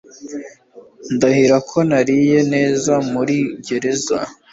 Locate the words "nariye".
1.89-2.39